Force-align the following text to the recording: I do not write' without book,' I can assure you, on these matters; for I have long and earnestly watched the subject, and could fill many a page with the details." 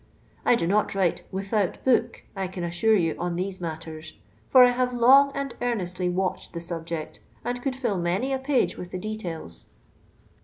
I 0.45 0.55
do 0.55 0.65
not 0.65 0.95
write' 0.95 1.21
without 1.39 1.85
book,' 1.85 2.23
I 2.35 2.47
can 2.47 2.63
assure 2.63 2.95
you, 2.95 3.15
on 3.19 3.35
these 3.35 3.61
matters; 3.61 4.15
for 4.49 4.63
I 4.63 4.71
have 4.71 4.95
long 4.95 5.31
and 5.35 5.53
earnestly 5.61 6.09
watched 6.09 6.53
the 6.53 6.59
subject, 6.59 7.19
and 7.45 7.61
could 7.61 7.75
fill 7.75 7.99
many 7.99 8.33
a 8.33 8.39
page 8.39 8.77
with 8.77 8.89
the 8.89 8.97
details." 8.97 9.67